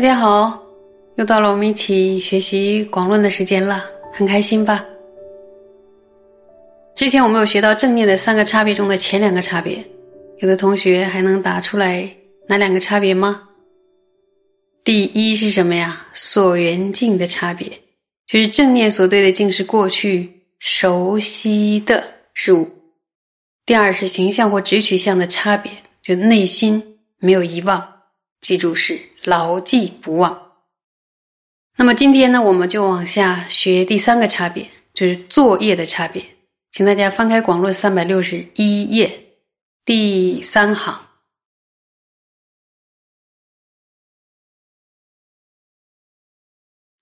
[0.00, 0.58] 大家好，
[1.16, 4.82] 又到了我们一起学习广论的时间了，很开心吧？
[6.96, 9.84] 之前我们有学到正念的三个差别中的前两个差别，
[10.38, 12.10] 有的同学还能答出来
[12.48, 13.46] 哪两个差别吗？
[14.84, 16.06] 第一是什么呀？
[16.14, 17.68] 所缘境的差别，
[18.26, 22.66] 就是正念所对的境是过去熟悉的事物。
[23.66, 26.82] 第二是形象或直取向的差别，就内心
[27.18, 27.89] 没有遗忘，
[28.40, 30.52] 记住是牢记不忘。
[31.76, 36.24] 那么今天呢，我们就往下学第三个差别，就是作业的差别。
[36.70, 39.36] 请大家翻开《广论》三百六十一页
[39.84, 41.08] 第三行，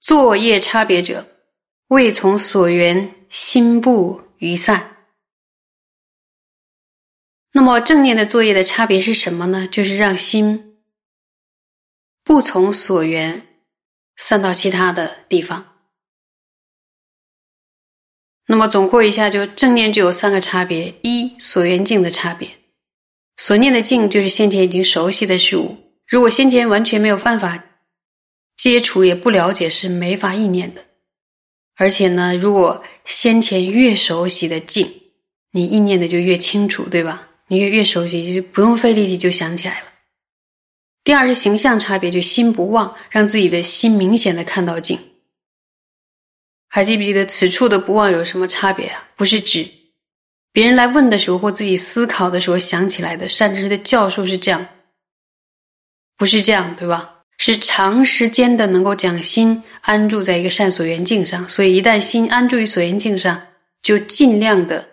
[0.00, 1.26] 作业差别者，
[1.88, 4.96] 未从所缘，心不于散。
[7.52, 9.66] 那么正念的作业的差别是什么呢？
[9.66, 10.67] 就是让心
[12.28, 13.46] 不从所缘
[14.18, 15.78] 散到其他的地方。
[18.48, 22.46] 那么总括一下，就正念就有三个差别：一所缘境的差别，
[23.38, 25.74] 所念的境就是先前已经熟悉的事物。
[26.06, 27.64] 如果先前完全没有办法
[28.58, 30.84] 接触，也不了解，是没法意念的。
[31.76, 34.86] 而且呢，如果先前越熟悉的境，
[35.52, 37.26] 你意念的就越清楚，对吧？
[37.46, 39.86] 你越越熟悉，就不用费力气就想起来了。
[41.08, 44.98] 第二是形象差别，就心不忘，让自己的心明显的看到境。
[46.68, 49.08] 还记不记得此处的不忘有什么差别啊？
[49.16, 49.66] 不是指
[50.52, 53.26] 别人来问的时候或自己思考的时候想起来的。
[53.26, 54.68] 善知识的教授是这样，
[56.18, 57.22] 不是这样，对吧？
[57.38, 63.46] 是长时间的能够将心安住在一个善所缘境上，所以一旦心安住于所缘境上，
[63.80, 64.86] 就尽量的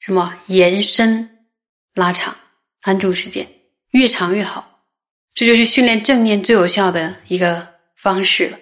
[0.00, 1.46] 什么延伸。
[1.94, 2.36] 拉长
[2.82, 3.48] 安住时间
[3.92, 4.73] 越长越好，
[5.34, 8.58] 这就是训练正念最有效的一个方式了。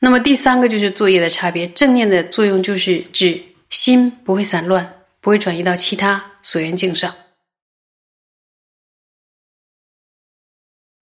[0.00, 7.16] 那么第三个就是作业的差别，正念的作用就是指心不会散乱，不会转移到其他所缘境上。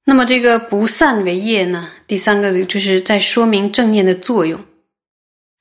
[0.04, 1.90] 那么这个不散为业呢？
[2.06, 4.64] 第三个就是在说明正念的作用。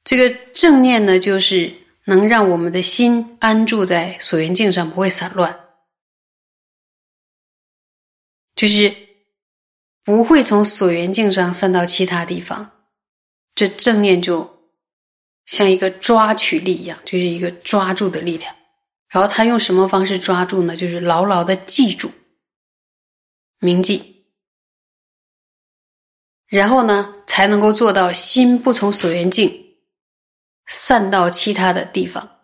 [0.03, 1.73] 这个正念呢，就是。
[2.05, 5.62] 能让我们的心安住在所缘境上，不会散乱，
[8.63, 8.95] 就是
[10.05, 12.71] 不会从所缘境上散到其他地方。
[13.53, 14.71] 这正念就
[15.45, 18.55] 像一个抓取力一样，就是一个抓住的力量。
[19.09, 20.77] 然后他用什么方式抓住呢？
[20.77, 22.09] 就是牢牢的记住、
[23.59, 24.23] 铭记，
[26.47, 29.75] 然后呢，才能够做到心不从所缘境。
[30.67, 32.39] 散到其他的地方，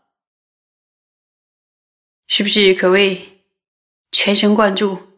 [2.28, 3.46] 是不是可谓
[4.12, 5.09] 全神贯注？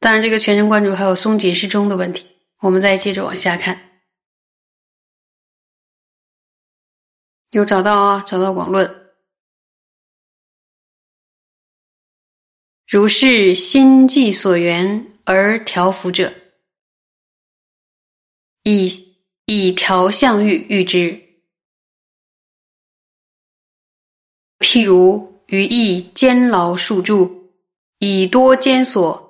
[0.00, 2.26] 当然，这个全神贯注还有松紧适中的问题。
[2.60, 4.00] 我们再接着往下看，
[7.50, 9.12] 有找到啊，找到广论，
[12.86, 16.32] 如是心计所缘而调伏者。
[18.64, 18.88] 以
[19.46, 21.12] 以调相欲欲之，
[24.58, 27.50] 譬如于意监牢数住，
[27.98, 29.27] 以多监所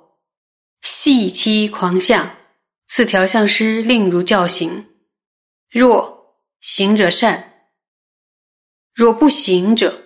[0.81, 2.35] 细期狂相，
[2.87, 4.85] 次调相师令如教行。
[5.69, 7.53] 若行者善，
[8.93, 10.01] 若不行者，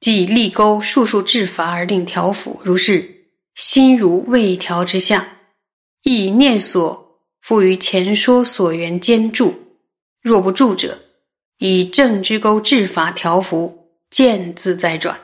[0.00, 2.60] 即立钩数数治法而令调伏。
[2.64, 5.24] 如是心如未调之相，
[6.02, 7.00] 亦念所。
[7.42, 9.52] 复于前说所缘兼住，
[10.20, 10.96] 若不住者，
[11.58, 15.20] 以正之钩治法调伏，见自在转。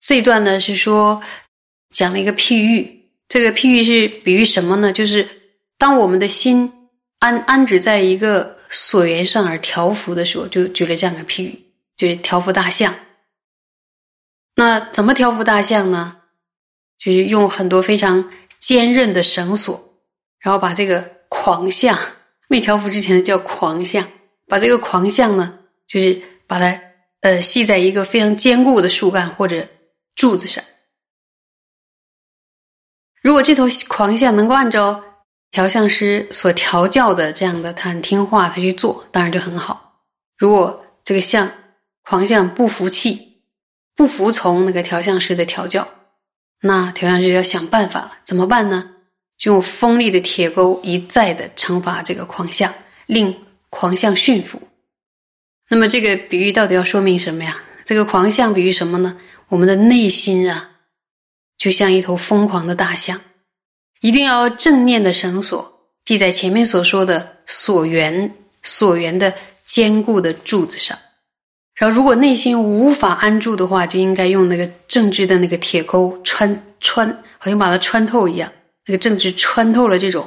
[0.00, 1.22] 这一段呢是说
[1.90, 4.92] 讲了一个譬喻，这个譬喻是比喻什么呢？
[4.92, 5.28] 就是
[5.78, 6.72] 当我们的心
[7.18, 11.62] 安安止在一个所缘上而调伏的时候，就举了这样的譬喻，
[11.96, 12.94] 就是调伏大象。
[14.56, 16.16] 那怎么调伏大象呢？
[16.98, 19.82] 就是用很多非常坚韧的绳索，
[20.38, 21.98] 然后把这个狂象
[22.48, 24.06] 没调伏之前的叫狂象，
[24.46, 26.78] 把这个狂象呢，就是把它
[27.20, 29.66] 呃系在一个非常坚固的树干或者
[30.20, 30.62] 柱子上。
[33.22, 35.02] 如果这头狂象能够按照
[35.50, 40.02] 调相师所调教的这样的，它很听话，它去做，当然就很好。
[40.36, 41.50] 如果这个象
[42.02, 43.40] 狂象不服气，
[43.96, 45.88] 不服从那个调相师的调教，
[46.60, 48.90] 那调相师要想办法了，怎么办呢？
[49.38, 52.74] 就用锋利的铁钩一再的惩罚这个狂象，
[53.06, 53.34] 令
[53.70, 54.60] 狂象驯服。
[55.70, 57.56] 那么这个比喻到底要说明什么呀？
[57.86, 59.18] 这个狂象比喻什么呢？
[59.50, 60.70] 我们的内心啊，
[61.58, 63.20] 就像一头疯狂的大象，
[64.00, 65.70] 一定要正念的绳索
[66.06, 69.34] 系在前面所说的锁缘锁缘的
[69.66, 70.98] 坚固的柱子上。
[71.74, 77.08] 然后，如果内心无法安住的话，就应该用那个正知的那个铁钩穿穿，
[77.38, 78.50] 好像把它穿透一样。
[78.86, 80.26] 那个正知穿透了这种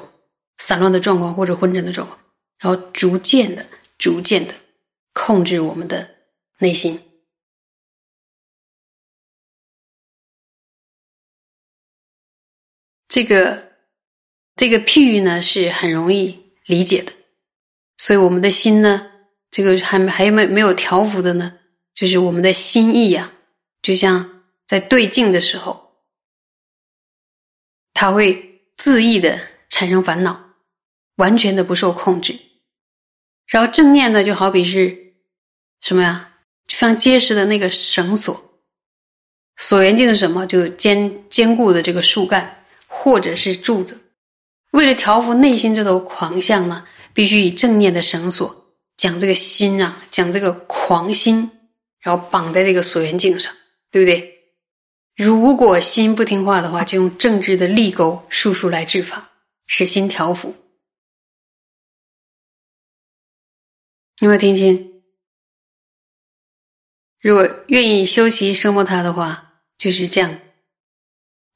[0.59, 2.19] 散乱的状况或者昏沉的状况，
[2.59, 3.65] 然后逐渐的、
[3.97, 4.53] 逐渐的。
[5.15, 6.09] 控制我们的
[6.57, 6.99] 内心，
[13.13, 13.73] 这个
[14.55, 17.13] 这个譬喻呢是很容易理解的，
[17.95, 19.11] 所以我们的心呢，
[19.51, 21.59] 这个还还没没有调伏的呢，
[21.93, 23.31] 就是我们的心意呀，
[23.83, 25.91] 就像在对镜的时候，
[27.93, 29.39] 它会恣意的
[29.69, 30.55] 产生烦恼，
[31.17, 32.39] 完全的不受控制。
[33.45, 35.13] 然后正念呢，就好比是。
[35.81, 36.33] 什么呀？
[36.67, 38.59] 非常结实的那个绳索，
[39.57, 40.47] 锁缘镜是什么？
[40.47, 42.62] 就坚坚固的这个树干，
[42.95, 43.99] 或者是柱子。
[44.71, 51.49] 为了调伏内心这头狂象呢，必须以正念的绳索将这个心啊，将这个狂心，
[51.99, 53.51] 然后绑在这个锁缘镜上，
[53.89, 54.29] 对不对？
[55.15, 59.31] 如果心不听话的话，就用正知的力钩束束来治法，
[59.65, 60.55] 使心调伏。
[64.19, 65.01] 有没有听清？
[67.19, 70.39] 如果愿意修习生摩他的话，就是这样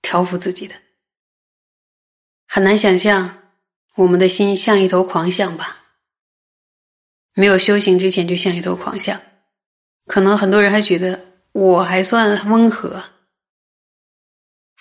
[0.02, 0.76] 调伏自己的。
[2.48, 3.44] 很难想象
[3.96, 5.84] 我们的心像一头狂象吧？
[7.34, 9.22] 没有修行之前就像一头狂象，
[10.06, 13.04] 可能很多人还觉得我还算温和，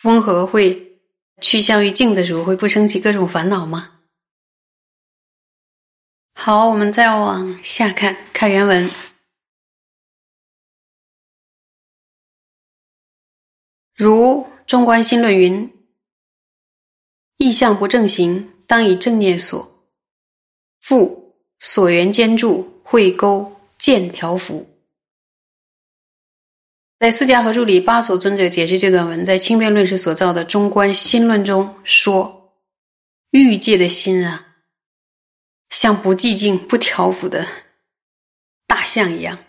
[0.05, 1.01] 温和会
[1.43, 4.01] 趋向于静的时候会不升起各种烦恼吗？
[6.33, 8.91] 好，我们再往下看，看原文。
[13.95, 15.71] 如《中观心论》云
[17.37, 19.73] ：“意象不正行，当以正念所。
[20.81, 24.69] 复所缘坚住，会勾见调伏。”
[26.99, 32.55] 在四迦和助里八所尊者解释这段文，在轻辩论时所造的《中观心论》中说
[33.33, 34.55] ：“欲界的心啊，
[35.69, 37.47] 像不寂静、不调伏的
[38.67, 39.45] 大象一样。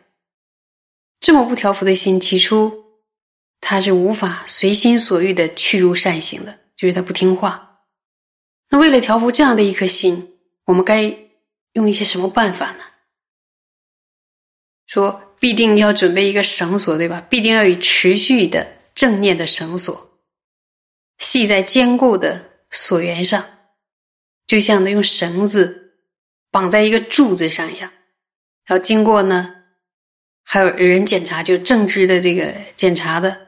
[1.22, 2.84] 这么不调伏的心，起初。”
[3.62, 7.67] 他是无法随心所欲的去入善行的，就是他不听话。
[8.70, 11.18] 那为了调伏这样的一颗心，我们该
[11.74, 12.84] 用一些什么办法呢？
[14.86, 17.22] 说必定要准备一个绳索，对吧？
[17.30, 20.20] 必定要以持续的正念的绳索
[21.18, 23.46] 系在坚固的锁缘上，
[24.46, 25.94] 就像呢用绳子
[26.52, 27.92] 绑在一个柱子上一样。
[28.68, 29.56] 要经过呢，
[30.44, 33.48] 还有人检查，就正知的这个检查的。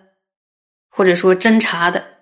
[0.91, 2.17] 或者说侦查的，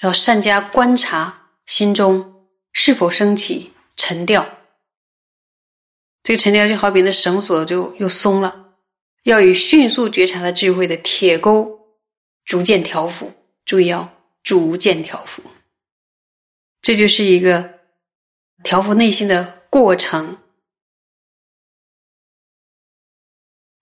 [0.00, 4.58] 要善加观察心中是否升起沉掉。
[6.22, 8.74] 这个沉掉就好比那绳索就又松了，
[9.24, 11.78] 要以迅速觉察的智慧的铁钩
[12.44, 13.32] 逐渐调伏。
[13.66, 14.10] 注意哦，
[14.42, 15.42] 逐渐调伏，
[16.80, 17.80] 这就是一个
[18.64, 20.38] 调伏内心的过程。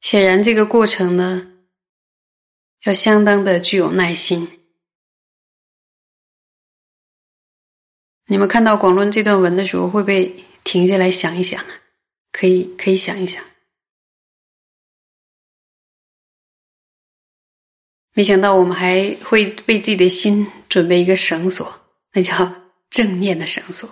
[0.00, 1.52] 显然，这个过程呢。
[2.82, 4.55] 要相当的具有耐心。
[8.26, 11.80] 你们看到广论这段文的时候，会不会停下来想一想啊？
[12.32, 13.42] 可以，可以想一想。
[18.12, 21.80] 没想到我们还会为自己的心准备一个绳索，
[22.12, 22.50] 那叫
[22.90, 23.88] 正念的绳索，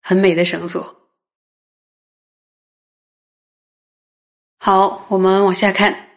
[0.00, 1.10] 很美的绳索。
[4.58, 6.10] 好，我们往下看。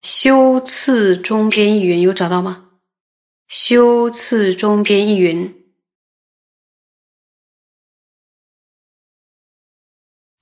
[0.00, 2.69] 修次中篇一云有找到吗？
[3.50, 5.72] 修次中篇一云，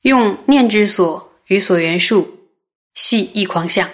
[0.02, 2.50] 用念之所与所缘数，
[2.92, 3.90] 系一狂相。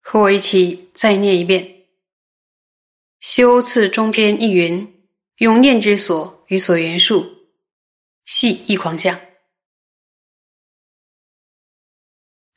[0.00, 1.86] 和我一起再念一遍：
[3.20, 7.24] 修次中篇一云，用念之所与所缘数，
[8.24, 9.29] 系一狂相。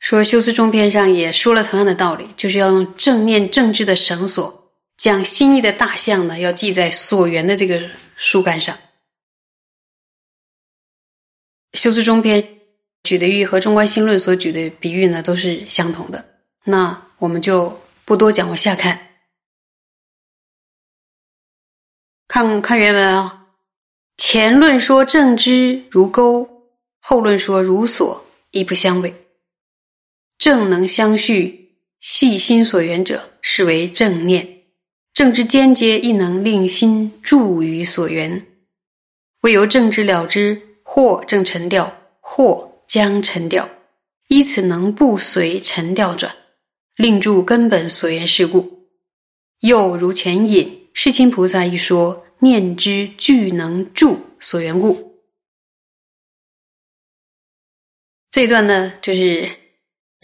[0.04, 7.82] 说修辞中篇上也说了同样的道理，就是要用正念正知的绳索，将心意的大象呢，要系在所缘的这个
[8.14, 8.78] 树干上。
[11.72, 12.46] 修辞中篇
[13.02, 16.22] 举的喻和中观心论所举的比喻呢，都是相同的。
[16.64, 19.08] 那我们就不多讲，往下看，
[22.28, 23.46] 看看原文啊。
[24.18, 26.46] 前论说正知如钩，
[27.00, 29.23] 后论说如锁，亦不相违。
[30.44, 34.46] 正能相续，系心所缘者，是为正念。
[35.14, 38.46] 正之间接亦能令心住于所缘，
[39.40, 43.66] 未由正知了之，或正沉掉，或将沉掉，
[44.28, 46.30] 依此能不随沉掉转，
[46.96, 48.86] 令住根本所缘事故。
[49.60, 52.22] 又如前引世亲菩萨一说。
[52.40, 55.22] 念之俱能住所缘故，
[58.30, 59.48] 这一段呢，就是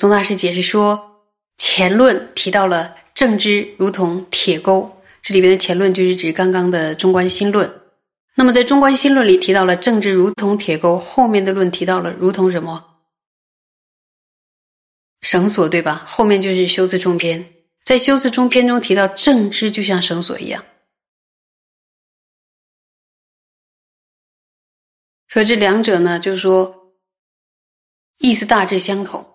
[0.01, 1.21] 宗大师解释说，
[1.59, 4.91] 前论提到了正知如同铁钩，
[5.21, 7.71] 这里边的前论就是指刚刚的中观心论。
[8.35, 12.83] 那么在中观心论里提到了正知如同铁钩，后面的论提到了如同什么
[15.21, 16.03] 绳索，对吧？
[16.07, 17.53] 后面就是修辞中篇，
[17.85, 20.65] 在修辞中篇中提到正知就像绳索一样。
[25.29, 26.95] 所以这两者呢，就是说
[28.17, 29.27] 意思大致相同。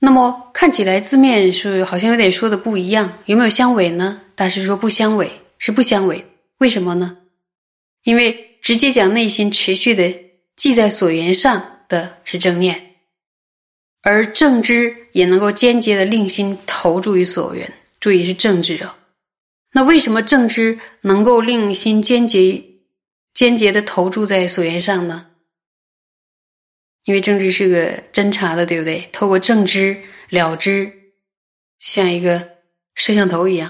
[0.00, 4.20] 那么看起来字面是好像有点说的不一样，有没有相违呢？
[4.34, 6.24] 大师说不相违，是不相违。
[6.58, 7.16] 为什么呢？
[8.02, 10.14] 因为直接讲内心持续的
[10.56, 12.96] 记在所缘上的是正念，
[14.02, 17.72] 而正知也能够间接的令心投注于所缘。
[17.98, 18.96] 注意是正知啊。
[19.72, 22.62] 那为什么正知能够令心间接、
[23.32, 25.26] 间接的投注在所缘上呢？
[27.04, 29.08] 因为正知是个侦查的，对不对？
[29.12, 29.98] 透过正知
[30.30, 30.92] 了知，
[31.78, 32.56] 像一个
[32.94, 33.68] 摄像头一样，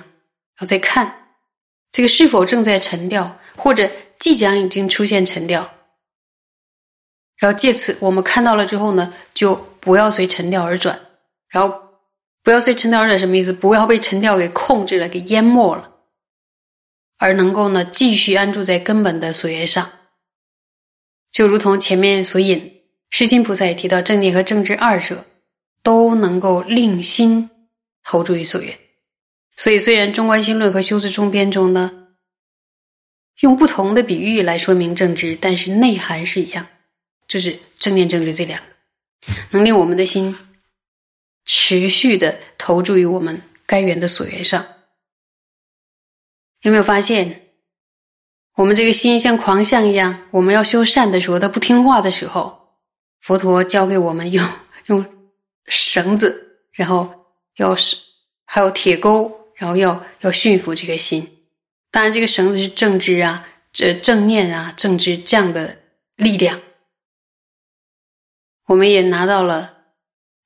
[0.57, 1.37] 然后再看
[1.91, 5.75] 这个是否正在沉掉，或者即将已经出现沉掉，
[7.37, 10.99] 然后借此我们看到了之后呢，就不要随沉掉而转，
[11.49, 11.76] 然后
[12.43, 13.53] 不要随沉掉而转什么意思？
[13.53, 15.91] 不要被沉掉给控制了，给淹没了。
[17.19, 19.91] 而能够呢继续安住在根本的所缘上，
[21.31, 22.83] 就如同前面所引，
[23.16, 25.25] 世亲菩萨也提到正念和正知二者
[25.85, 27.49] 都能够令心
[28.02, 28.76] 投注于所缘。
[29.54, 32.09] 所以，虽然中观心论和修辞中编中呢
[33.38, 36.66] 用不同的比喻来说明正知，但是内涵是一样，
[37.28, 38.66] 就是正念正知这两个
[39.50, 40.37] 能令我们的心
[41.44, 44.66] 持续的投注于我们该缘的所缘上。
[46.62, 47.42] 有没有发现，
[48.56, 50.26] 我们这个心像狂象一样？
[50.33, 52.63] 我们要修善的时候，他不听话的时候，
[53.25, 54.47] 佛陀教给我们用
[54.88, 55.02] 用
[55.64, 57.11] 绳子，然后
[57.57, 57.97] 要是
[58.45, 61.26] 还有铁钩，然后要要驯服这个心。
[61.90, 65.78] 当然，这个绳子是正知啊，这正念啊，正知这样的
[66.16, 66.61] 力量。
[68.66, 69.75] 我们也拿到了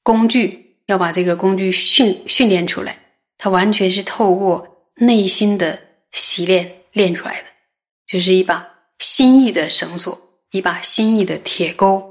[0.04, 2.97] 工具，要把这个工具训训练出来。
[3.37, 5.87] 它完全是透过内心的。
[6.11, 7.49] 习练练出来的，
[8.06, 8.66] 就是一把
[8.99, 10.18] 心意的绳索，
[10.52, 12.07] 一把心意的铁钩，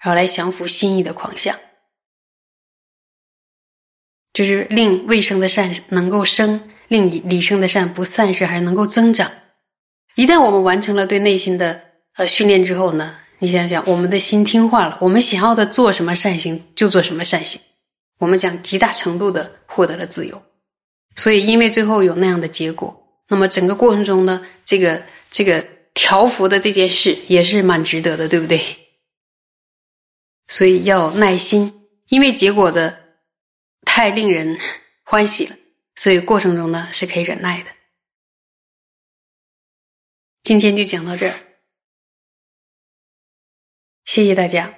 [0.00, 1.58] 然后来降服心意的狂想，
[4.32, 9.30] 就是令未生的善能够生，令已生的善不散失，还能够增长。
[10.14, 11.82] 一旦我们完成了对内心的
[12.16, 17.60] 呃训练之后呢，你想想，我们的心听话了，我们想要的做什么善行就做什么善行，
[18.18, 20.42] 我们将极大程度的获得了自由。
[21.16, 22.96] 所以，因为最后有那样的结果。
[23.28, 28.60] 那么整个过程中呢，这个这个调伏的这件事也是蛮值得的，对不对？
[30.48, 33.20] 所以要耐心，因为结果的
[33.82, 34.58] 太令人
[35.04, 35.56] 欢喜了，
[35.94, 37.70] 所以过程中呢是可以忍耐的。
[40.42, 41.34] 今天就讲到这儿，
[44.04, 44.74] 谢谢大家。